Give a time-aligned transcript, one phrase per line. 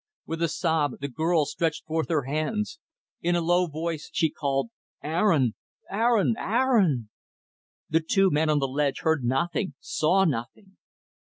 [0.25, 2.79] With a sob, the girl stretched forth her hands.
[3.21, 4.71] In a low voice she called,
[5.03, 5.53] "Aaron!
[5.91, 6.33] Aaron!
[6.39, 7.11] Aaron!"
[7.87, 10.77] The two men on the ledge heard nothing saw nothing.